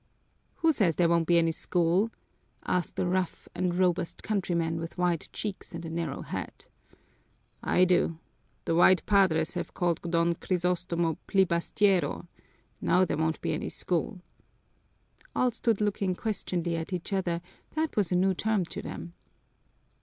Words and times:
"Who 0.55 0.73
says 0.73 0.95
there 0.95 1.07
won't 1.07 1.27
be 1.27 1.37
any 1.37 1.51
school?" 1.51 2.09
asked 2.65 2.97
a 2.97 3.05
rough 3.05 3.47
and 3.53 3.75
robust 3.75 4.23
countryman 4.23 4.79
with 4.79 4.97
wide 4.97 5.29
cheeks 5.31 5.73
and 5.75 5.85
a 5.85 5.91
narrow 5.91 6.23
head. 6.23 6.65
"I 7.61 7.85
do! 7.85 8.17
The 8.65 8.73
white 8.73 9.05
padres 9.05 9.53
have 9.53 9.75
called 9.75 10.01
Don 10.01 10.33
Crisostomo 10.33 11.19
plibastiero. 11.27 12.25
Now 12.81 13.05
there 13.05 13.17
won't 13.17 13.41
be 13.41 13.53
any 13.53 13.69
school." 13.69 14.21
All 15.35 15.51
stood 15.51 15.79
looking 15.81 16.15
questioningly 16.15 16.77
at 16.77 16.93
each 16.93 17.13
other; 17.13 17.39
that 17.75 17.95
was 17.95 18.11
a 18.11 18.15
new 18.15 18.33
term 18.33 18.65
to 18.73 18.81
them. 18.81 19.13